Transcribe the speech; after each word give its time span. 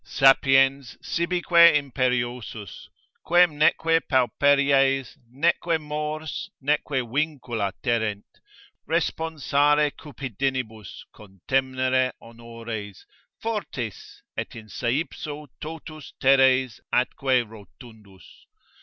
———sapiens 0.03 0.97
sibique 0.97 1.75
imperiosus, 1.77 2.87
Quem 3.23 3.55
neque 3.59 4.01
pauperis, 4.09 5.15
neque 5.29 5.79
mors, 5.79 6.49
neque 6.59 7.07
vincula 7.07 7.71
terrent, 7.83 8.23
Responsare 8.89 9.91
cupidinibus, 9.91 11.03
contemnere 11.13 12.13
honores 12.19 13.05
Fortis, 13.39 14.23
et 14.35 14.55
in 14.55 14.69
seipso 14.69 15.45
totus 15.61 16.13
teres 16.19 16.81
atque 16.91 17.45
rotundus. 17.47 18.47